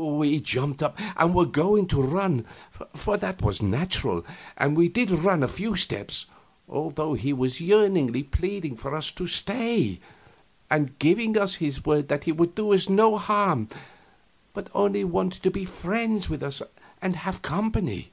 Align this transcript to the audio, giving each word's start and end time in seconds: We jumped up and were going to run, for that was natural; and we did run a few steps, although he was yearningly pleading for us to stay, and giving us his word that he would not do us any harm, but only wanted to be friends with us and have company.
We 0.00 0.38
jumped 0.38 0.80
up 0.80 0.96
and 1.16 1.34
were 1.34 1.44
going 1.44 1.88
to 1.88 2.00
run, 2.00 2.46
for 2.94 3.16
that 3.16 3.42
was 3.42 3.60
natural; 3.60 4.24
and 4.56 4.76
we 4.76 4.88
did 4.88 5.10
run 5.10 5.42
a 5.42 5.48
few 5.48 5.74
steps, 5.74 6.26
although 6.68 7.14
he 7.14 7.32
was 7.32 7.60
yearningly 7.60 8.22
pleading 8.22 8.76
for 8.76 8.94
us 8.94 9.10
to 9.10 9.26
stay, 9.26 9.98
and 10.70 10.96
giving 11.00 11.36
us 11.36 11.56
his 11.56 11.84
word 11.84 12.06
that 12.10 12.22
he 12.22 12.30
would 12.30 12.50
not 12.50 12.54
do 12.54 12.72
us 12.72 12.88
any 12.88 13.16
harm, 13.16 13.68
but 14.54 14.70
only 14.72 15.02
wanted 15.02 15.42
to 15.42 15.50
be 15.50 15.64
friends 15.64 16.28
with 16.30 16.44
us 16.44 16.62
and 17.02 17.16
have 17.16 17.42
company. 17.42 18.12